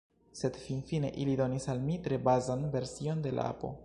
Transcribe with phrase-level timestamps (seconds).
[0.37, 3.75] Sed finfine ili donis al mi tre bazan version de la apo.